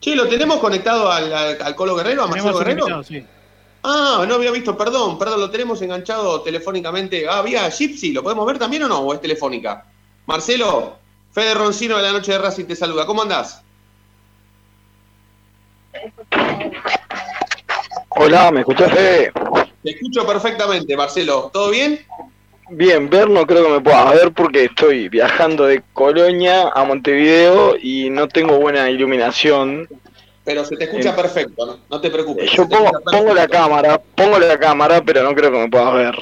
Che, 0.00 0.14
¿lo 0.14 0.28
tenemos 0.28 0.58
conectado 0.58 1.10
al, 1.10 1.32
al, 1.32 1.74
Colo 1.74 1.94
Guerrero, 1.96 2.24
a 2.24 2.26
Marcelo 2.26 2.58
Guerrero? 2.58 3.02
Sí. 3.02 3.24
Ah, 3.82 4.24
no 4.26 4.34
había 4.34 4.50
visto, 4.50 4.76
perdón, 4.76 5.18
perdón, 5.18 5.40
lo 5.40 5.50
tenemos 5.50 5.80
enganchado 5.80 6.42
telefónicamente. 6.42 7.26
Ah, 7.28 7.42
vía 7.42 7.70
Gypsy, 7.70 8.12
¿lo 8.12 8.22
podemos 8.22 8.46
ver 8.46 8.58
también 8.58 8.82
o 8.82 8.88
no? 8.88 8.98
¿O 8.98 9.14
es 9.14 9.20
telefónica? 9.20 9.86
Marcelo, 10.26 10.96
Fede 11.32 11.54
Roncino 11.54 11.96
de 11.96 12.02
la 12.02 12.12
Noche 12.12 12.32
de 12.32 12.38
Racing 12.38 12.64
te 12.64 12.74
saluda. 12.74 13.06
¿Cómo 13.06 13.22
andás? 13.22 13.62
Hola, 18.08 18.50
¿me 18.50 18.60
escuchás, 18.60 18.90
Fede? 18.90 19.32
Te 19.82 19.90
escucho 19.90 20.26
perfectamente, 20.26 20.96
Marcelo. 20.96 21.50
¿Todo 21.52 21.70
bien? 21.70 22.05
Bien, 22.68 23.08
ver 23.08 23.30
no 23.30 23.46
creo 23.46 23.64
que 23.64 23.70
me 23.70 23.80
puedas 23.80 24.12
ver 24.14 24.32
porque 24.32 24.64
estoy 24.64 25.08
viajando 25.08 25.66
de 25.66 25.82
Colonia 25.92 26.68
a 26.74 26.84
Montevideo 26.84 27.76
y 27.80 28.10
no 28.10 28.26
tengo 28.26 28.58
buena 28.58 28.90
iluminación. 28.90 29.88
Pero 30.44 30.64
se 30.64 30.76
te 30.76 30.84
escucha 30.84 31.10
eh, 31.10 31.14
perfecto, 31.14 31.78
¿no? 31.88 32.00
te 32.00 32.10
preocupes. 32.10 32.50
Yo 32.52 32.68
pongo, 32.68 33.34
la 33.34 33.46
cámara, 33.46 34.00
pongo 34.14 34.38
la 34.38 34.58
cámara, 34.58 35.02
pero 35.04 35.22
no 35.22 35.34
creo 35.34 35.52
que 35.52 35.58
me 35.58 35.68
puedas 35.68 35.94
ver. 35.94 36.14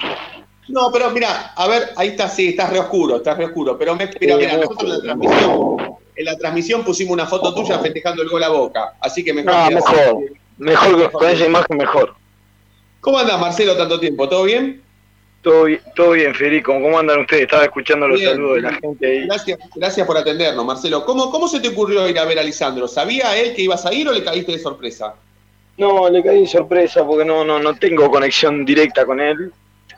No, 0.68 0.90
pero 0.92 1.10
mira, 1.10 1.52
a 1.54 1.66
ver, 1.66 1.90
ahí 1.96 2.08
está, 2.08 2.28
sí, 2.28 2.48
estás 2.48 2.70
re 2.70 2.78
oscuro, 2.78 3.16
estás 3.16 3.36
re 3.36 3.46
oscuro. 3.46 3.78
Pero 3.78 3.94
mira, 3.94 4.10
mira, 4.36 4.56
nosotros 4.56 4.82
en 4.82 4.88
la 4.88 5.00
transmisión, 5.00 5.76
en 6.16 6.24
la 6.24 6.38
transmisión 6.38 6.84
pusimos 6.84 7.12
una 7.12 7.26
foto 7.26 7.54
tuya 7.54 7.78
festejando 7.78 8.22
el 8.22 8.28
gol 8.28 8.44
a 8.44 8.48
boca. 8.48 8.94
Así 9.00 9.24
que 9.24 9.32
mejor. 9.32 9.52
No, 9.52 9.70
mejor, 9.70 10.22
mejor, 10.58 11.12
con 11.12 11.28
esa 11.28 11.46
imagen 11.46 11.76
mejor. 11.76 12.14
¿Cómo 13.00 13.18
andas, 13.18 13.38
Marcelo, 13.38 13.76
tanto 13.76 14.00
tiempo? 14.00 14.26
¿Todo 14.28 14.44
bien? 14.44 14.83
Todo, 15.44 15.66
todo 15.94 16.12
bien, 16.12 16.34
Federico. 16.34 16.72
¿Cómo 16.72 16.98
andan 16.98 17.20
ustedes? 17.20 17.42
Estaba 17.42 17.64
escuchando 17.64 18.08
los 18.08 18.20
saludos 18.22 18.56
de 18.56 18.62
la 18.62 18.72
gente 18.72 19.06
ahí. 19.06 19.26
Gracias, 19.26 19.58
gracias 19.76 20.06
por 20.06 20.16
atendernos, 20.16 20.64
Marcelo. 20.64 21.04
¿Cómo, 21.04 21.30
¿Cómo 21.30 21.48
se 21.48 21.60
te 21.60 21.68
ocurrió 21.68 22.08
ir 22.08 22.18
a 22.18 22.24
ver 22.24 22.38
a 22.38 22.42
Lisandro? 22.42 22.88
¿Sabía 22.88 23.36
él 23.36 23.54
que 23.54 23.60
ibas 23.60 23.84
a 23.84 23.92
ir 23.92 24.08
o 24.08 24.12
le 24.12 24.24
caíste 24.24 24.52
de 24.52 24.58
sorpresa? 24.58 25.14
No, 25.76 26.08
le 26.08 26.22
caí 26.22 26.40
de 26.40 26.46
sorpresa 26.46 27.06
porque 27.06 27.26
no, 27.26 27.44
no, 27.44 27.58
no 27.58 27.74
tengo 27.74 28.10
conexión 28.10 28.64
directa 28.64 29.04
con 29.04 29.20
él. 29.20 29.52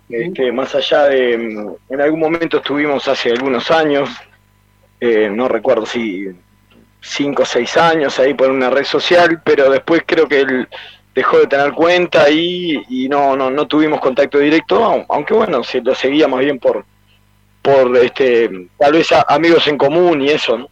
que 0.08 0.50
más 0.50 0.74
allá 0.74 1.05
de. 1.05 1.34
En 1.91 2.00
algún 2.00 2.19
momento 2.19 2.56
estuvimos 2.56 3.06
hace 3.06 3.30
algunos 3.30 3.70
años, 3.70 4.11
eh, 5.00 5.30
no 5.30 5.47
recuerdo 5.47 5.86
si 5.86 6.27
cinco 7.00 7.44
o 7.44 7.47
seis 7.47 7.77
años 7.77 8.19
ahí 8.19 8.34
por 8.34 8.50
una 8.50 8.69
red 8.69 8.84
social, 8.84 9.41
pero 9.44 9.70
después 9.70 10.02
creo 10.05 10.27
que 10.27 10.41
él 10.41 10.69
dejó 11.17 11.39
de 11.39 11.47
tener 11.47 11.72
cuenta 11.72 12.28
y, 12.28 12.78
y 12.91 13.09
no, 13.09 13.34
no, 13.34 13.50
no 13.50 13.67
tuvimos 13.67 14.00
contacto 14.00 14.39
directo, 14.39 15.06
aunque 15.09 15.33
bueno, 15.33 15.64
se 15.64 15.81
lo 15.81 15.95
seguíamos 15.95 16.41
bien 16.41 16.58
por, 16.58 16.84
por 17.62 17.97
este, 17.97 18.69
tal 18.78 18.92
vez 18.92 19.08
amigos 19.27 19.67
en 19.67 19.78
común 19.78 20.20
y 20.20 20.28
eso, 20.28 20.58
¿no? 20.58 20.69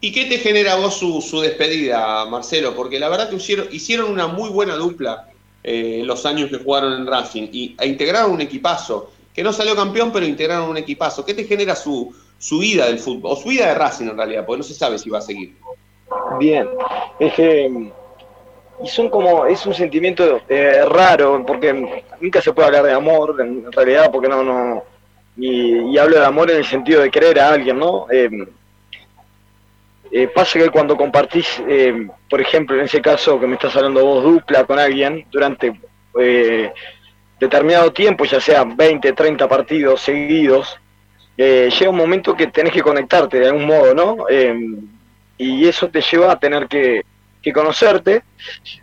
¿Y 0.00 0.12
qué 0.12 0.24
te 0.24 0.38
genera 0.38 0.74
vos 0.74 0.98
su, 0.98 1.22
su 1.22 1.40
despedida, 1.40 2.26
Marcelo? 2.26 2.74
Porque 2.74 2.98
la 2.98 3.08
verdad 3.08 3.30
que 3.30 3.36
hicieron, 3.36 3.68
hicieron 3.70 4.10
una 4.10 4.26
muy 4.26 4.50
buena 4.50 4.74
dupla 4.74 5.28
eh, 5.62 6.02
los 6.04 6.26
años 6.26 6.50
que 6.50 6.58
jugaron 6.58 6.92
en 6.94 7.06
Racing 7.06 7.48
y, 7.52 7.76
e 7.78 7.86
integraron 7.86 8.32
un 8.32 8.40
equipazo, 8.40 9.12
que 9.32 9.44
no 9.44 9.52
salió 9.52 9.76
campeón, 9.76 10.10
pero 10.12 10.26
integraron 10.26 10.68
un 10.68 10.76
equipazo. 10.76 11.24
¿Qué 11.24 11.34
te 11.34 11.44
genera 11.44 11.76
su, 11.76 12.12
su 12.36 12.58
vida 12.58 12.86
del 12.86 12.98
fútbol? 12.98 13.30
O 13.32 13.36
su 13.36 13.48
vida 13.48 13.68
de 13.68 13.74
Racing 13.74 14.08
en 14.08 14.16
realidad, 14.16 14.44
porque 14.44 14.58
no 14.58 14.64
se 14.64 14.74
sabe 14.74 14.98
si 14.98 15.08
va 15.08 15.18
a 15.18 15.22
seguir. 15.22 15.54
Bien, 16.38 16.68
es 17.20 17.32
que 17.32 17.92
y 18.82 18.88
son 18.88 19.08
como, 19.08 19.46
es 19.46 19.64
un 19.66 19.74
sentimiento 19.74 20.40
eh, 20.48 20.84
raro, 20.86 21.44
porque 21.46 21.72
nunca 22.20 22.40
se 22.40 22.52
puede 22.52 22.68
hablar 22.68 22.84
de 22.84 22.92
amor, 22.92 23.36
en 23.40 23.70
realidad, 23.70 24.10
porque 24.10 24.28
no, 24.28 24.42
no, 24.42 24.82
y, 25.36 25.96
hablo 25.98 26.18
de 26.18 26.26
amor 26.26 26.50
en 26.50 26.58
el 26.58 26.64
sentido 26.64 27.02
de 27.02 27.10
querer 27.10 27.38
a 27.38 27.50
alguien, 27.50 27.78
¿no? 27.78 28.06
Eh, 28.10 28.28
eh, 30.10 30.28
pasa 30.28 30.58
que 30.58 30.70
cuando 30.70 30.96
compartís, 30.96 31.62
por 32.28 32.40
ejemplo, 32.40 32.76
en 32.76 32.84
ese 32.84 33.00
caso 33.00 33.38
que 33.40 33.46
me 33.46 33.54
estás 33.54 33.74
hablando 33.76 34.04
vos, 34.04 34.22
dupla 34.22 34.64
con 34.64 34.78
alguien 34.78 35.24
durante 35.30 35.72
determinado 37.40 37.92
tiempo, 37.92 38.24
ya 38.24 38.40
sea 38.40 38.64
20, 38.64 39.12
30 39.12 39.48
partidos 39.48 40.00
seguidos, 40.00 40.78
llega 41.36 41.90
un 41.90 41.96
momento 41.96 42.36
que 42.36 42.46
tenés 42.46 42.72
que 42.72 42.82
conectarte 42.82 43.40
de 43.40 43.46
algún 43.46 43.66
modo, 43.66 43.92
¿no? 43.92 44.26
y 45.36 45.66
eso 45.66 45.88
te 45.88 46.00
lleva 46.00 46.30
a 46.30 46.38
tener 46.38 46.68
que 46.68 47.02
que 47.44 47.52
conocerte. 47.52 48.24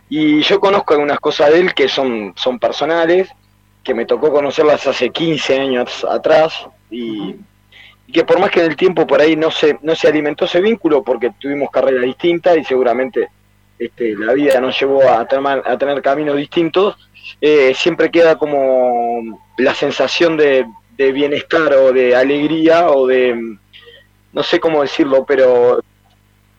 Y 0.08 0.40
yo 0.42 0.60
conozco 0.60 0.94
algunas 0.94 1.18
cosas 1.18 1.50
de 1.52 1.60
él 1.60 1.74
que 1.74 1.88
son, 1.88 2.32
son 2.36 2.58
personales, 2.58 3.28
que 3.82 3.92
me 3.92 4.06
tocó 4.06 4.32
conocerlas 4.32 4.86
hace 4.86 5.10
15 5.10 5.60
años 5.60 6.06
atrás 6.08 6.66
y, 6.88 7.34
que 8.12 8.24
por 8.24 8.38
más 8.38 8.50
que 8.50 8.60
en 8.60 8.70
el 8.70 8.76
tiempo 8.76 9.06
por 9.06 9.20
ahí 9.20 9.36
no 9.36 9.50
se, 9.50 9.78
no 9.82 9.94
se 9.96 10.06
alimentó 10.06 10.44
ese 10.44 10.60
vínculo 10.60 11.02
porque 11.02 11.32
tuvimos 11.40 11.70
carreras 11.70 12.04
distintas 12.04 12.56
y 12.58 12.64
seguramente 12.64 13.28
este, 13.78 14.14
la 14.16 14.34
vida 14.34 14.60
nos 14.60 14.78
llevó 14.78 15.08
a 15.08 15.26
tener, 15.26 15.62
a 15.64 15.76
tener 15.76 16.00
caminos 16.02 16.36
distintos, 16.36 16.96
eh, 17.40 17.72
siempre 17.74 18.10
queda 18.10 18.36
como 18.36 19.40
la 19.56 19.74
sensación 19.74 20.36
de, 20.36 20.66
de 20.96 21.12
bienestar 21.12 21.72
o 21.72 21.92
de 21.92 22.14
alegría 22.14 22.90
o 22.90 23.06
de, 23.06 23.56
no 24.32 24.42
sé 24.42 24.60
cómo 24.60 24.82
decirlo, 24.82 25.24
pero 25.26 25.82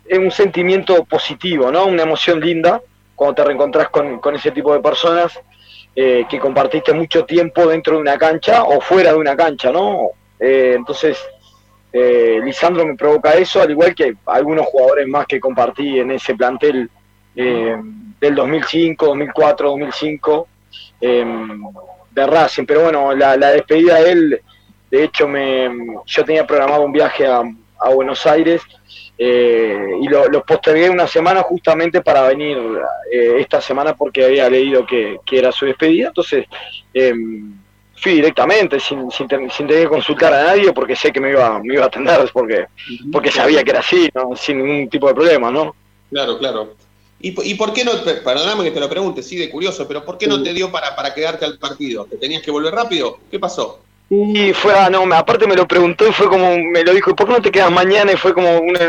es 0.06 0.20
un 0.20 0.32
sentimiento 0.32 1.04
positivo, 1.06 1.72
¿no? 1.72 1.86
Una 1.86 2.04
emoción 2.04 2.40
linda 2.40 2.82
cuando 3.16 3.36
te 3.36 3.44
reencontrás 3.44 3.90
con, 3.90 4.36
ese 4.36 4.52
tipo 4.52 4.74
de 4.74 4.80
personas 4.80 5.40
eh, 5.96 6.26
que 6.30 6.40
compartiste 6.40 6.94
mucho 6.94 7.26
tiempo 7.26 7.68
dentro 7.68 7.96
de 7.96 8.02
una 8.02 8.18
cancha 8.18 8.64
o 8.64 8.82
fuera 8.82 9.12
de 9.12 9.18
una 9.18 9.36
cancha, 9.36 9.72
¿no? 9.72 10.10
Eh, 10.40 10.74
entonces, 10.76 11.18
eh, 11.92 12.42
Lisandro 12.44 12.86
me 12.86 12.96
provoca 12.96 13.34
eso, 13.36 13.62
al 13.62 13.72
igual 13.72 13.94
que 13.94 14.16
algunos 14.26 14.66
jugadores 14.66 15.08
más 15.08 15.26
que 15.28 15.40
compartí 15.40 16.00
en 16.00 16.12
ese 16.12 16.36
plantel 16.36 16.90
del 17.36 18.36
2005, 18.36 19.06
2004, 19.08 19.70
2005 19.70 20.48
de 21.00 22.28
Racing. 22.28 22.66
Pero 22.66 22.84
bueno, 22.84 23.14
la, 23.16 23.36
despedida 23.38 24.02
de 24.02 24.12
él, 24.12 24.42
de 24.92 25.04
hecho, 25.04 25.28
me, 25.28 25.70
yo 26.06 26.24
tenía 26.24 26.46
programado 26.46 26.84
un 26.84 26.92
viaje 26.92 27.26
a, 27.26 27.44
a 27.84 27.90
Buenos 27.90 28.26
Aires 28.26 28.62
eh, 29.18 30.00
y 30.02 30.08
lo, 30.08 30.44
postergué 30.44 30.90
una 30.90 31.08
semana 31.08 31.42
justamente 31.44 32.02
para 32.02 32.28
venir 32.28 32.58
eh, 33.12 33.36
esta 33.40 33.62
semana 33.62 33.96
porque 33.96 34.26
había 34.26 34.50
leído 34.50 34.86
que, 34.86 35.20
era 35.32 35.52
su 35.52 35.66
despedida, 35.66 36.08
entonces 36.08 36.46
em, 36.94 37.54
fui 37.96 38.14
directamente 38.14 38.80
sin, 38.80 39.12
sin, 39.12 39.28
tener 39.28 39.84
que 39.84 39.88
consultar 39.88 40.34
a 40.34 40.44
nadie 40.46 40.74
porque 40.74 40.96
sé 40.96 41.12
que 41.12 41.20
me 41.20 41.30
iba, 41.30 41.60
me 41.60 41.76
iba 41.76 41.84
a 41.84 41.88
atender 41.88 42.30
porque, 42.34 42.66
porque 43.12 43.32
sabía 43.32 43.64
que 43.64 43.72
era 43.72 43.82
así, 43.82 44.10
sin 44.36 44.58
ningún 44.58 44.90
tipo 44.90 45.08
de 45.08 45.14
problema, 45.14 45.52
¿no? 45.52 45.76
Claro, 46.10 46.38
claro. 46.40 46.76
¿Y, 47.20 47.52
¿Y 47.52 47.56
por 47.56 47.72
qué 47.72 47.86
no, 47.86 47.92
perdóname 48.04 48.64
que 48.64 48.72
te 48.72 48.80
lo 48.80 48.90
pregunte, 48.90 49.22
sí, 49.24 49.38
de 49.38 49.50
curioso, 49.50 49.88
pero 49.88 50.04
¿por 50.04 50.18
qué 50.18 50.28
no 50.28 50.42
te 50.42 50.54
dio 50.54 50.72
para, 50.72 50.96
para 50.96 51.14
quedarte 51.14 51.46
al 51.46 51.58
partido? 51.58 52.06
¿Te 52.06 52.18
tenías 52.18 52.42
que 52.42 52.52
volver 52.52 52.74
rápido? 52.74 53.20
¿Qué 53.30 53.40
pasó? 53.40 53.80
Y 54.16 54.54
fue, 54.54 54.74
ah, 54.78 54.92
no, 54.92 55.04
aparte 55.16 55.48
me 55.48 55.56
lo 55.56 55.68
preguntó 55.68 56.08
y 56.08 56.12
fue 56.12 56.28
como, 56.28 56.56
me 56.56 56.84
lo 56.84 56.94
dijo, 56.94 57.16
¿por 57.16 57.26
qué 57.26 57.34
no 57.34 57.42
te 57.42 57.52
quedas 57.52 57.72
mañana? 57.72 58.12
Y 58.12 58.18
fue 58.18 58.32
como 58.32 58.60
una, 58.60 58.80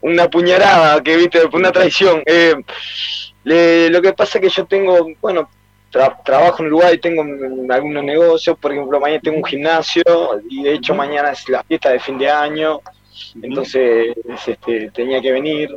una 0.00 0.30
puñalada, 0.30 1.02
que 1.02 1.16
viste, 1.16 1.44
una 1.52 1.70
traición. 1.70 2.22
Eh, 2.24 2.54
lo 3.44 4.00
que 4.00 4.14
pasa 4.14 4.38
es 4.38 4.42
que 4.42 4.48
yo 4.48 4.64
tengo, 4.64 5.10
bueno, 5.20 5.50
trabajo 6.24 6.62
en 6.62 6.68
Uruguay, 6.68 6.96
tengo 6.96 7.22
algunos 7.70 8.02
negocios, 8.02 8.56
por 8.58 8.72
ejemplo, 8.72 8.98
mañana 8.98 9.20
tengo 9.22 9.36
un 9.36 9.44
gimnasio 9.44 10.02
y 10.48 10.62
de 10.62 10.72
hecho 10.72 10.94
mañana 10.94 11.30
es 11.32 11.46
la 11.50 11.62
fiesta 11.62 11.90
de 11.90 12.00
fin 12.00 12.16
de 12.16 12.30
año, 12.30 12.80
entonces 13.42 14.16
este, 14.46 14.90
tenía 14.90 15.20
que 15.20 15.32
venir. 15.32 15.76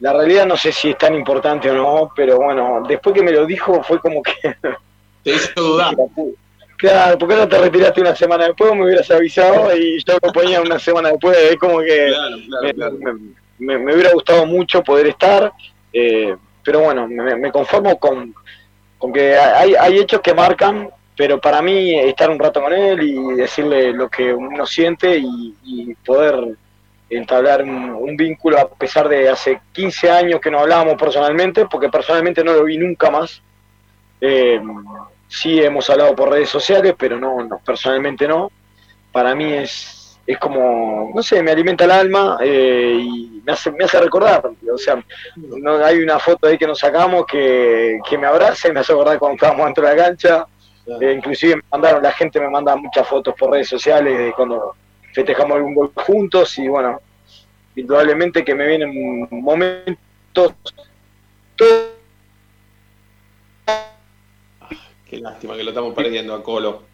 La 0.00 0.12
realidad 0.12 0.44
no 0.44 0.58
sé 0.58 0.72
si 0.72 0.90
es 0.90 0.98
tan 0.98 1.14
importante 1.14 1.70
o 1.70 1.74
no, 1.74 2.12
pero 2.14 2.36
bueno, 2.36 2.82
después 2.86 3.14
que 3.14 3.22
me 3.22 3.32
lo 3.32 3.46
dijo 3.46 3.82
fue 3.82 3.98
como 3.98 4.22
que... 4.22 4.34
Te 5.22 5.30
hizo 5.30 5.52
dudar. 5.56 5.94
Claro, 6.82 7.16
¿por 7.16 7.28
qué 7.28 7.36
no 7.36 7.46
te 7.48 7.58
retiraste 7.58 8.00
una 8.00 8.16
semana 8.16 8.46
después? 8.46 8.74
Me 8.74 8.82
hubieras 8.82 9.08
avisado 9.12 9.72
y 9.76 10.02
yo 10.04 10.18
lo 10.20 10.32
ponía 10.32 10.60
una 10.60 10.80
semana 10.80 11.10
después. 11.10 11.38
Es 11.38 11.56
como 11.56 11.78
que 11.78 12.12
me, 13.60 13.76
hubiera 13.94 14.10
gustado 14.12 14.44
mucho 14.46 14.82
poder 14.82 15.06
estar, 15.06 15.52
eh, 15.92 16.34
pero 16.64 16.80
bueno, 16.80 17.06
me, 17.06 17.52
conformo 17.52 17.96
con, 18.00 18.34
con 18.98 19.12
que 19.12 19.36
hay, 19.36 19.76
hay 19.76 19.98
hechos 19.98 20.20
que 20.22 20.34
marcan, 20.34 20.90
pero 21.16 21.40
para 21.40 21.62
mí 21.62 21.96
estar 22.00 22.28
un 22.28 22.40
rato 22.40 22.60
con 22.60 22.72
él 22.72 23.00
y 23.00 23.34
decirle 23.36 23.92
lo 23.92 24.08
que 24.08 24.34
uno 24.34 24.66
siente 24.66 25.18
y, 25.18 25.94
poder 26.04 26.56
entablar 27.08 27.62
un, 27.62 28.16
vínculo 28.16 28.58
a 28.58 28.68
pesar 28.68 29.08
de 29.08 29.28
hace 29.28 29.60
15 29.70 30.10
años 30.10 30.40
que 30.40 30.50
no 30.50 30.58
hablábamos 30.58 30.96
personalmente, 30.96 31.66
porque 31.66 31.88
personalmente 31.88 32.42
no 32.42 32.54
lo 32.54 32.64
vi 32.64 32.76
nunca 32.76 33.08
más. 33.08 33.40
Eh, 34.20 34.60
sí 35.32 35.62
hemos 35.62 35.88
hablado 35.88 36.14
por 36.14 36.30
redes 36.30 36.50
sociales, 36.50 36.94
pero 36.96 37.18
no, 37.18 37.42
no 37.44 37.58
personalmente 37.64 38.28
no. 38.28 38.50
Para 39.10 39.34
mí 39.34 39.50
es, 39.52 40.18
es 40.26 40.38
como, 40.38 41.10
no 41.14 41.22
sé, 41.22 41.42
me 41.42 41.50
alimenta 41.50 41.84
el 41.84 41.90
alma 41.90 42.38
eh, 42.42 42.98
y 43.00 43.42
me 43.44 43.52
hace, 43.52 43.70
me 43.72 43.84
hace 43.84 43.98
recordar. 43.98 44.50
O 44.72 44.78
sea, 44.78 45.02
no, 45.36 45.84
hay 45.84 45.98
una 46.02 46.18
foto 46.18 46.46
ahí 46.46 46.58
que 46.58 46.66
nos 46.66 46.78
sacamos 46.78 47.24
que, 47.26 47.98
me 48.18 48.26
abraza 48.26 48.68
y 48.68 48.72
me 48.72 48.80
hace 48.80 48.92
recordar 48.92 49.18
cuando 49.18 49.36
estábamos 49.36 49.66
dentro 49.66 49.86
de 49.86 49.96
la 49.96 50.04
cancha. 50.04 50.46
Eh, 51.00 51.14
inclusive 51.16 51.56
me 51.56 51.62
mandaron, 51.70 52.02
la 52.02 52.12
gente 52.12 52.38
me 52.38 52.50
manda 52.50 52.76
muchas 52.76 53.06
fotos 53.06 53.34
por 53.38 53.52
redes 53.52 53.68
sociales 53.68 54.18
de 54.18 54.32
cuando 54.32 54.74
festejamos 55.14 55.56
algún 55.56 55.74
gol 55.74 55.92
juntos 55.94 56.58
y 56.58 56.68
bueno, 56.68 57.00
indudablemente 57.76 58.44
que 58.44 58.54
me 58.54 58.66
vienen 58.66 59.28
momentos 59.30 60.54
Qué 65.12 65.18
lástima 65.18 65.54
que 65.54 65.62
lo 65.62 65.72
estamos 65.72 65.92
perdiendo 65.92 66.32
a 66.32 66.42
Colo. 66.42 66.84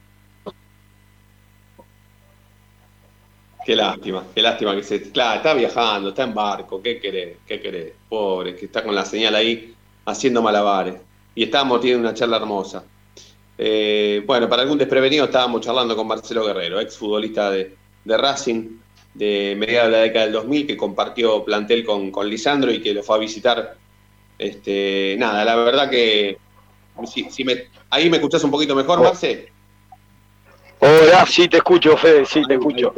Qué 3.65 3.77
lástima, 3.77 4.25
qué 4.35 4.43
lástima 4.43 4.75
que 4.75 4.83
se. 4.83 5.13
Claro, 5.13 5.37
está 5.37 5.55
viajando, 5.55 6.09
está 6.09 6.25
en 6.25 6.35
barco, 6.35 6.83
¿qué 6.83 6.99
querés? 6.99 7.37
¿Qué 7.47 7.61
querés? 7.61 7.93
Pobre, 8.09 8.57
que 8.57 8.65
está 8.65 8.83
con 8.83 8.93
la 8.93 9.05
señal 9.05 9.37
ahí 9.37 9.73
haciendo 10.05 10.43
malabares. 10.43 10.97
Y 11.37 11.45
estábamos 11.45 11.81
teniendo 11.81 12.09
una 12.09 12.13
charla 12.13 12.39
hermosa. 12.39 12.83
Eh, 13.57 14.25
bueno, 14.27 14.49
para 14.49 14.63
algún 14.63 14.79
desprevenido 14.79 15.27
estábamos 15.27 15.61
charlando 15.61 15.95
con 15.95 16.09
Marcelo 16.09 16.45
Guerrero, 16.45 16.81
ex 16.81 16.97
futbolista 16.99 17.53
de, 17.53 17.77
Racing 18.05 18.81
de 19.15 19.55
mediados 19.57 19.93
de 19.93 19.97
la 19.97 20.03
década 20.03 20.25
del 20.25 20.35
2000, 20.35 20.67
que 20.67 20.77
compartió 20.77 21.45
plantel 21.45 21.85
con, 21.85 22.11
con 22.11 22.29
Lisandro 22.29 22.73
y 22.73 22.83
que 22.83 22.95
lo 22.95 23.05
fue 23.05 23.15
a 23.15 23.19
visitar. 23.21 23.77
Este, 24.37 25.15
nada, 25.21 25.45
la 25.45 25.55
verdad 25.55 25.89
que 25.89 26.48
si, 27.07 27.45
me, 27.45 27.69
ahí 27.91 28.11
me 28.11 28.17
escuchás 28.17 28.43
un 28.45 28.51
poquito 28.51 28.75
mejor, 28.75 29.01
Marce. 29.01 29.49
Hola, 30.81 31.27
sí 31.27 31.49
te 31.49 31.59
escucho, 31.59 31.97
Fede, 31.97 32.25
sí 32.25 32.43
te 32.47 32.55
escucho. 32.55 32.95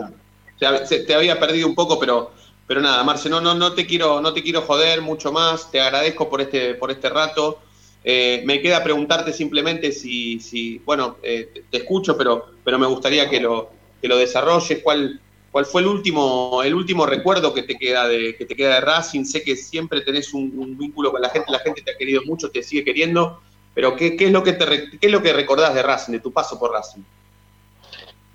Te, 0.58 1.14
había 1.14 1.40
perdido 1.40 1.66
un 1.66 1.74
poco, 1.74 1.98
pero, 1.98 2.32
pero 2.66 2.80
nada, 2.80 3.02
Marce, 3.02 3.28
no, 3.28 3.40
no, 3.40 3.54
no 3.54 3.72
te 3.72 3.86
quiero, 3.86 4.20
no 4.20 4.32
te 4.32 4.42
quiero 4.42 4.62
joder 4.62 5.00
mucho 5.00 5.32
más. 5.32 5.70
Te 5.70 5.80
agradezco 5.80 6.28
por 6.28 6.40
este, 6.40 6.74
por 6.74 6.90
este 6.90 7.08
rato. 7.08 7.60
Eh, 8.04 8.42
me 8.46 8.60
queda 8.60 8.82
preguntarte 8.82 9.32
simplemente 9.32 9.92
si, 9.92 10.40
si 10.40 10.78
bueno, 10.78 11.16
eh, 11.22 11.64
te 11.70 11.78
escucho, 11.78 12.16
pero, 12.16 12.46
pero 12.64 12.78
me 12.78 12.86
gustaría 12.86 13.28
que 13.28 13.40
lo, 13.40 13.70
que 14.00 14.08
lo 14.08 14.16
desarrolles. 14.16 14.80
¿Cuál, 14.82 15.20
cuál 15.50 15.66
fue 15.66 15.82
el 15.82 15.86
último, 15.88 16.62
el 16.62 16.74
último 16.74 17.06
recuerdo 17.06 17.54
que 17.54 17.62
te 17.62 17.76
queda 17.76 18.08
de, 18.08 18.36
que 18.36 18.44
te 18.44 18.56
queda 18.56 18.74
de 18.74 18.80
Racing? 18.80 19.24
Sé 19.24 19.42
que 19.42 19.56
siempre 19.56 20.02
tenés 20.02 20.34
un, 20.34 20.52
un 20.56 20.76
vínculo 20.76 21.10
con 21.10 21.22
la 21.22 21.30
gente, 21.30 21.50
la 21.50 21.60
gente 21.60 21.82
te 21.82 21.92
ha 21.92 21.96
querido 21.96 22.22
mucho, 22.24 22.50
te 22.50 22.62
sigue 22.62 22.84
queriendo 22.84 23.40
pero 23.74 23.96
¿qué, 23.96 24.16
es 24.18 24.30
lo 24.30 24.42
que 24.42 24.54
te, 24.54 24.66
qué 24.98 25.06
es 25.06 25.12
lo 25.12 25.22
que 25.22 25.32
recordás 25.32 25.74
de 25.74 25.82
Racing, 25.82 26.12
de 26.12 26.20
tu 26.20 26.32
paso 26.32 26.58
por 26.58 26.72
Racing? 26.72 27.02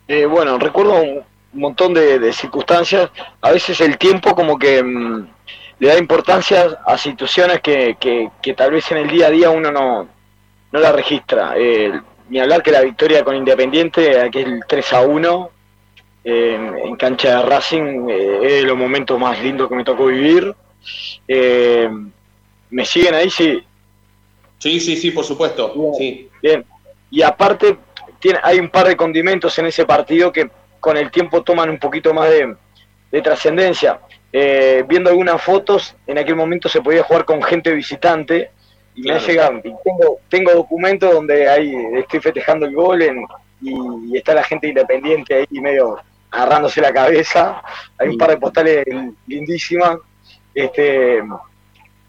Eh, 0.07 0.25
bueno, 0.25 0.57
recuerdo 0.57 1.01
un 1.01 1.23
montón 1.53 1.93
de, 1.93 2.31
circunstancias. 2.33 3.09
A 3.41 3.51
veces 3.51 3.79
el 3.81 3.97
tiempo 3.97 4.35
como 4.35 4.57
que 4.57 4.83
mm, 4.83 5.27
le 5.79 5.87
da 5.87 5.97
importancia 5.97 6.79
a 6.85 6.97
situaciones 6.97 7.61
que, 7.61 7.97
que, 7.99 8.53
tal 8.53 8.71
vez 8.71 8.89
en 8.91 8.97
el 8.97 9.09
día 9.09 9.27
a 9.27 9.31
día 9.31 9.49
uno 9.49 9.71
no, 9.71 10.07
no 10.71 10.79
la 10.79 10.91
registra. 10.91 11.53
Eh, 11.57 11.99
ni 12.29 12.39
hablar 12.39 12.63
que 12.63 12.71
la 12.71 12.81
victoria 12.81 13.23
con 13.23 13.35
Independiente, 13.35 14.19
aquel 14.19 14.61
3 14.67 14.93
a 14.93 15.01
1 15.01 15.49
en 16.25 16.95
cancha 16.95 17.37
de 17.37 17.45
Racing, 17.45 18.09
eh, 18.09 18.39
es 18.41 18.63
los 18.63 18.75
momentos 18.75 19.19
más 19.19 19.41
lindos 19.41 19.69
que 19.69 19.75
me 19.75 19.83
tocó 19.83 20.07
vivir. 20.07 20.55
Eh, 21.27 21.89
¿Me 22.71 22.85
siguen 22.85 23.13
ahí? 23.13 23.29
Sí. 23.29 23.63
Sí, 24.65 24.79
sí, 24.79 24.95
sí, 24.95 25.11
por 25.11 25.23
supuesto. 25.23 25.75
Bien, 25.99 26.27
bien. 26.41 26.65
Y 27.11 27.21
aparte, 27.21 27.77
tiene, 28.17 28.39
hay 28.41 28.57
un 28.57 28.69
par 28.69 28.87
de 28.87 28.97
condimentos 28.97 29.59
en 29.59 29.67
ese 29.67 29.85
partido 29.85 30.31
que 30.31 30.49
con 30.79 30.97
el 30.97 31.11
tiempo 31.11 31.43
toman 31.43 31.69
un 31.69 31.77
poquito 31.77 32.15
más 32.15 32.31
de, 32.31 33.21
trascendencia. 33.21 33.99
Eh, 34.33 34.83
viendo 34.87 35.11
algunas 35.11 35.39
fotos, 35.39 35.95
en 36.07 36.17
aquel 36.17 36.35
momento 36.35 36.67
se 36.67 36.81
podía 36.81 37.03
jugar 37.03 37.25
con 37.25 37.43
gente 37.43 37.71
visitante 37.75 38.49
y 38.95 39.03
me 39.03 39.13
ha 39.13 39.19
llegado, 39.19 39.61
tengo, 39.61 40.19
tengo 40.29 40.51
documentos 40.53 41.13
donde 41.13 41.47
hay, 41.47 41.71
estoy 41.97 42.19
festejando 42.19 42.65
el 42.65 42.73
gol 42.73 43.03
y, 43.61 44.17
está 44.17 44.33
la 44.33 44.43
gente 44.43 44.67
independiente 44.67 45.35
ahí 45.35 45.61
medio 45.61 45.99
agarrándose 46.31 46.81
la 46.81 46.91
cabeza. 46.91 47.61
Hay 47.99 48.09
un 48.09 48.17
par 48.17 48.31
de 48.31 48.37
postales 48.37 48.83
lindísimas. 49.27 49.99
Este, 50.55 51.21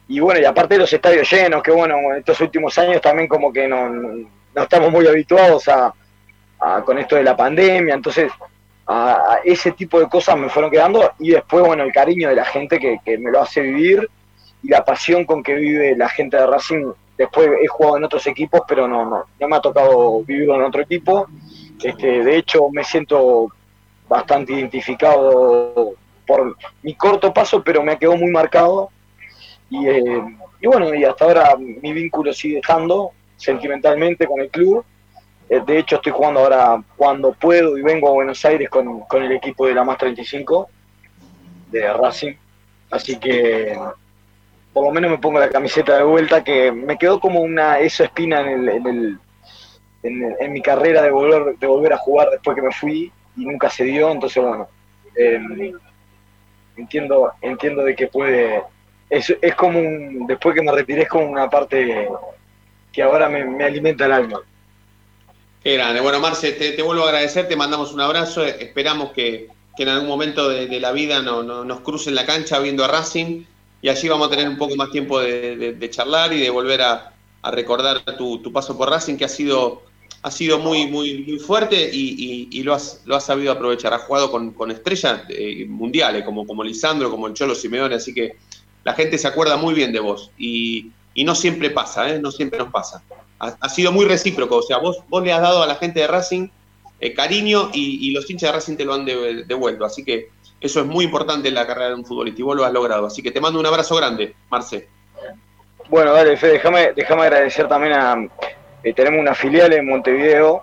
y 0.08 0.20
bueno, 0.20 0.40
y 0.40 0.44
aparte 0.44 0.74
de 0.74 0.80
los 0.80 0.92
estadios 0.92 1.30
llenos, 1.30 1.62
que 1.62 1.72
bueno, 1.72 1.96
en 1.96 2.18
estos 2.18 2.40
últimos 2.40 2.76
años 2.78 3.00
también 3.00 3.28
como 3.28 3.52
que 3.52 3.66
no, 3.66 3.88
no 3.88 4.62
estamos 4.62 4.90
muy 4.90 5.06
habituados 5.06 5.68
a, 5.68 5.92
con 6.84 6.98
esto 6.98 7.16
de 7.16 7.22
la 7.22 7.36
pandemia, 7.36 7.94
entonces 7.94 8.30
a, 8.86 9.38
ese 9.44 9.72
tipo 9.72 9.98
de 9.98 10.08
cosas 10.08 10.36
me 10.36 10.48
fueron 10.48 10.70
quedando 10.70 11.12
y 11.18 11.30
después, 11.30 11.64
bueno, 11.64 11.82
el 11.82 11.92
cariño 11.92 12.28
de 12.28 12.36
la 12.36 12.44
gente 12.44 12.78
que, 12.78 13.18
me 13.18 13.30
lo 13.30 13.42
hace 13.42 13.60
vivir 13.60 14.08
y 14.62 14.68
la 14.68 14.84
pasión 14.84 15.24
con 15.24 15.42
que 15.42 15.54
vive 15.54 15.96
la 15.96 16.08
gente 16.08 16.36
de 16.36 16.46
Racing. 16.46 16.92
Después 17.18 17.48
he 17.62 17.66
jugado 17.66 17.96
en 17.96 18.04
otros 18.04 18.26
equipos, 18.26 18.62
pero 18.68 18.86
no, 18.86 19.04
no, 19.04 19.24
no 19.38 19.48
me 19.48 19.56
ha 19.56 19.60
tocado 19.60 20.22
vivir 20.22 20.48
en 20.50 20.62
otro 20.62 20.82
equipo. 20.82 21.26
Este, 21.82 22.24
de 22.24 22.36
hecho, 22.36 22.68
me 22.70 22.84
siento 22.84 23.48
bastante 24.08 24.52
identificado 24.52 25.94
por 26.26 26.56
mi 26.82 26.94
corto 26.94 27.32
paso, 27.32 27.62
pero 27.62 27.82
me 27.82 27.98
quedado 27.98 28.16
muy 28.16 28.30
marcado 28.30 28.90
eh, 29.70 30.22
y, 30.60 30.66
bueno, 30.66 30.94
y 30.94 31.04
hasta 31.04 31.24
ahora 31.24 31.56
mi 31.56 31.92
vínculo 31.92 32.32
sigue 32.32 32.58
estando 32.58 33.12
sentimentalmente 33.36 34.26
con 34.26 34.40
el 34.40 34.50
club. 34.50 34.84
Eh, 35.48 35.60
de 35.64 35.78
hecho, 35.78 35.96
estoy 35.96 36.12
jugando 36.12 36.40
ahora 36.40 36.82
cuando 36.96 37.32
puedo 37.32 37.76
y 37.78 37.82
vengo 37.82 38.08
a 38.08 38.12
Buenos 38.12 38.44
Aires 38.44 38.68
con, 38.68 39.04
el 39.22 39.32
equipo 39.32 39.66
de 39.66 39.74
la 39.74 39.84
Más 39.84 39.98
35 39.98 40.68
de 41.70 41.92
Racing. 41.92 42.34
Así 42.90 43.18
que 43.18 43.76
por 44.72 44.84
lo 44.84 44.92
menos 44.92 45.10
me 45.10 45.18
pongo 45.18 45.40
la 45.40 45.48
camiseta 45.48 45.96
de 45.96 46.04
vuelta, 46.04 46.44
que 46.44 46.70
me 46.70 46.98
quedó 46.98 47.18
como 47.18 47.40
una 47.40 47.78
esa 47.78 48.04
espina 48.04 48.40
en, 48.40 48.68
el, 48.68 49.18
en, 50.02 50.52
mi 50.52 50.60
carrera 50.60 51.02
de 51.02 51.10
volver, 51.10 51.56
de 51.56 51.66
volver 51.66 51.94
a 51.94 51.98
jugar 51.98 52.28
después 52.30 52.54
que 52.54 52.62
me 52.62 52.72
fui 52.72 53.10
y 53.36 53.46
nunca 53.46 53.70
se 53.70 53.84
dio. 53.84 54.10
Entonces, 54.10 54.42
bueno, 54.42 54.68
eh, 55.16 55.72
entiendo, 56.76 57.32
entiendo 57.40 57.84
de 57.84 57.96
que 57.96 58.06
puede 58.08 58.62
es, 59.08 59.34
es 59.40 59.54
como 59.54 59.78
un, 59.78 60.26
después 60.26 60.54
que 60.54 60.62
me 60.62 60.72
retiré 60.72 61.02
es 61.02 61.08
como 61.08 61.26
una 61.26 61.48
parte 61.48 62.08
que 62.92 63.02
ahora 63.02 63.28
me, 63.28 63.62
alimenta 63.62 64.06
el 64.06 64.12
alma. 64.12 64.40
Qué 65.62 65.74
grande. 65.74 66.00
Bueno, 66.00 66.20
Marce, 66.20 66.52
te, 66.52 66.80
vuelvo 66.82 67.04
a 67.04 67.08
agradecer, 67.08 67.48
te 67.48 67.56
mandamos 67.56 67.92
un 67.92 68.00
abrazo, 68.00 68.44
esperamos 68.44 69.10
que, 69.10 69.48
en 69.78 69.88
algún 69.88 70.08
momento 70.08 70.48
de, 70.48 70.80
la 70.80 70.92
vida 70.92 71.20
no, 71.20 71.42
nos 71.42 71.80
crucen 71.80 72.14
la 72.14 72.24
cancha 72.24 72.58
viendo 72.60 72.82
a 72.84 72.88
Racing 72.88 73.44
y 73.82 73.88
allí 73.90 74.08
vamos 74.08 74.28
a 74.28 74.30
tener 74.30 74.48
un 74.48 74.56
poco 74.56 74.74
más 74.74 74.90
tiempo 74.90 75.20
de, 75.20 75.88
charlar 75.90 76.32
y 76.32 76.40
de 76.40 76.50
volver 76.50 76.80
a, 76.82 77.12
recordar 77.52 78.02
tu, 78.16 78.50
paso 78.52 78.76
por 78.76 78.88
Racing, 78.88 79.16
que 79.16 79.26
ha 79.26 79.28
sido, 79.28 79.82
ha 80.22 80.30
sido 80.30 80.58
muy, 80.58 80.86
muy, 80.86 81.18
muy 81.18 81.38
fuerte 81.38 81.90
y, 81.92 82.62
lo, 82.62 82.72
has, 82.72 83.02
lo 83.04 83.14
has 83.14 83.26
sabido 83.26 83.52
aprovechar. 83.52 83.92
Has 83.92 84.02
jugado 84.02 84.30
con, 84.30 84.52
con 84.52 84.70
estrellas 84.70 85.22
eh, 85.28 85.66
mundiales 85.68 86.24
como, 86.24 86.46
como 86.46 86.64
Lisandro, 86.64 87.10
como 87.10 87.26
el 87.26 87.34
Cholo 87.34 87.54
Simeone, 87.54 87.96
así 87.96 88.14
que 88.14 88.36
la 88.86 88.94
gente 88.94 89.18
se 89.18 89.26
acuerda 89.26 89.56
muy 89.56 89.74
bien 89.74 89.90
de 89.90 89.98
vos 89.98 90.30
y, 90.38 90.92
no 91.24 91.34
siempre 91.34 91.70
pasa, 91.70 92.08
¿eh? 92.08 92.20
no 92.20 92.30
siempre 92.30 92.60
nos 92.60 92.70
pasa. 92.70 93.02
Ha, 93.40 93.68
sido 93.68 93.90
muy 93.90 94.04
recíproco, 94.06 94.58
o 94.58 94.62
sea, 94.62 94.78
vos, 94.78 94.98
vos 95.08 95.24
le 95.24 95.32
has 95.32 95.40
dado 95.40 95.60
a 95.60 95.66
la 95.66 95.74
gente 95.74 95.98
de 95.98 96.06
Racing 96.06 96.48
eh, 97.00 97.12
cariño 97.12 97.70
y, 97.72 98.12
los 98.12 98.30
hinchas 98.30 98.50
de 98.50 98.52
Racing 98.52 98.76
te 98.76 98.84
lo 98.84 98.94
han 98.94 99.04
devuelto, 99.04 99.84
así 99.84 100.04
que 100.04 100.28
eso 100.60 100.80
es 100.80 100.86
muy 100.86 101.04
importante 101.04 101.48
en 101.48 101.54
la 101.54 101.66
carrera 101.66 101.88
de 101.88 101.94
un 101.96 102.04
futbolista 102.04 102.40
y 102.40 102.44
vos 102.44 102.56
lo 102.56 102.64
has 102.64 102.72
logrado, 102.72 103.06
así 103.06 103.22
que 103.22 103.32
te 103.32 103.40
mando 103.40 103.58
un 103.58 103.66
abrazo 103.66 103.96
grande, 103.96 104.36
Marce. 104.50 104.88
Bueno, 105.88 106.12
dale, 106.12 106.36
Fede, 106.36 106.52
déjame, 106.52 106.92
déjame 106.94 107.22
agradecer 107.22 107.66
también 107.66 107.92
a... 107.92 108.28
Eh, 108.84 108.92
tenemos 108.94 109.18
una 109.18 109.34
filial 109.34 109.72
en 109.72 109.84
Montevideo 109.88 110.62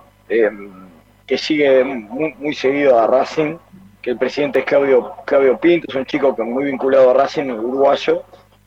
que 1.26 1.36
sigue 1.36 1.84
muy 1.84 2.54
seguido 2.54 2.98
a 2.98 3.06
Racing, 3.06 3.58
que 4.04 4.10
el 4.10 4.18
presidente 4.18 4.58
es 4.58 4.64
Claudio, 4.66 5.14
Claudio 5.24 5.58
Pinto, 5.58 5.86
es 5.88 5.94
un 5.94 6.04
chico 6.04 6.36
que 6.36 6.42
muy 6.42 6.64
vinculado 6.64 7.10
a 7.10 7.14
Racing, 7.14 7.48
uruguayo, 7.50 8.22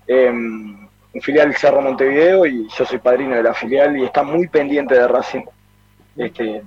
eh, 0.08 0.32
un 0.32 1.22
filial 1.22 1.56
Cerro 1.56 1.80
Montevideo 1.80 2.48
y 2.48 2.68
yo 2.76 2.86
soy 2.86 2.98
padrino 2.98 3.36
de 3.36 3.44
la 3.44 3.54
filial 3.54 3.96
y 3.98 4.04
está 4.04 4.24
muy 4.24 4.48
pendiente 4.48 4.96
de 4.96 5.08
Racing. 5.08 5.44
Este, 6.16 6.64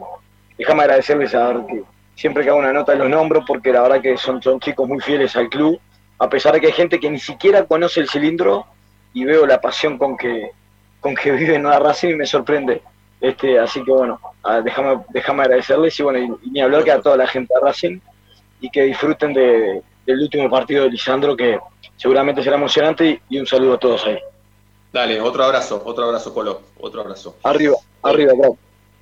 déjame 0.56 0.84
agradecerles 0.84 1.34
a 1.34 1.48
ver 1.48 1.66
que 1.66 1.82
siempre 2.14 2.44
que 2.44 2.50
hago 2.50 2.60
una 2.60 2.72
nota 2.72 2.94
los 2.94 3.10
nombro 3.10 3.44
porque 3.44 3.72
la 3.72 3.82
verdad 3.82 4.00
que 4.00 4.16
son, 4.16 4.40
son 4.40 4.60
chicos 4.60 4.86
muy 4.86 5.00
fieles 5.00 5.34
al 5.34 5.48
club, 5.48 5.80
a 6.20 6.28
pesar 6.28 6.52
de 6.52 6.60
que 6.60 6.68
hay 6.68 6.72
gente 6.72 7.00
que 7.00 7.10
ni 7.10 7.18
siquiera 7.18 7.64
conoce 7.64 7.98
el 7.98 8.08
cilindro 8.08 8.66
y 9.12 9.24
veo 9.24 9.46
la 9.46 9.60
pasión 9.60 9.98
con 9.98 10.16
que, 10.16 10.52
con 11.00 11.16
que 11.16 11.32
viven 11.32 11.66
a 11.66 11.80
Racing 11.80 12.10
y 12.10 12.14
me 12.14 12.26
sorprende. 12.26 12.82
Este, 13.20 13.58
así 13.58 13.82
que 13.82 13.90
bueno, 13.90 14.20
déjame, 14.62 15.00
déjame 15.08 15.42
agradecerles 15.42 15.98
y 15.98 16.02
bueno, 16.04 16.38
y, 16.40 16.50
ni 16.50 16.60
hablar 16.60 16.84
que 16.84 16.92
a 16.92 17.00
toda 17.00 17.16
la 17.16 17.26
gente 17.26 17.52
de 17.52 17.60
Racing 17.66 18.00
y 18.60 18.70
que 18.70 18.82
disfruten 18.82 19.32
de, 19.32 19.82
del 20.06 20.20
último 20.20 20.50
partido 20.50 20.84
de 20.84 20.90
Lisandro, 20.90 21.36
que 21.36 21.58
seguramente 21.96 22.42
será 22.42 22.56
emocionante, 22.56 23.20
y, 23.28 23.38
un 23.38 23.46
saludo 23.46 23.74
a 23.74 23.78
todos 23.78 24.06
ahí. 24.06 24.18
Dale, 24.92 25.20
otro 25.20 25.44
abrazo, 25.44 25.82
otro 25.84 26.04
abrazo, 26.04 26.34
Colo, 26.34 26.62
otro 26.80 27.00
abrazo. 27.02 27.36
Arriba, 27.42 27.76
arriba. 28.02 28.32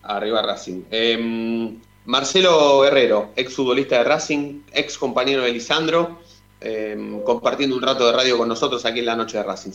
Arriba 0.03 0.43
Racing. 0.43 0.83
Em, 0.91 1.79
Marcelo 2.05 2.81
Guerrero, 2.81 3.31
ex 3.37 3.55
futbolista 3.55 3.99
de 3.99 4.05
Racing, 4.05 4.63
ex 4.73 4.97
compañero 4.97 5.43
de 5.43 5.53
Lisandro, 5.53 6.19
em, 6.61 7.21
compartiendo 7.23 7.77
un 7.77 7.83
rato 7.83 8.07
de 8.07 8.13
radio 8.13 8.39
con 8.39 8.49
nosotros 8.49 8.85
aquí 8.85 9.01
en 9.01 9.07
la 9.07 9.17
noche 9.17 9.39
de 9.39 9.45
Racing. 9.45 9.67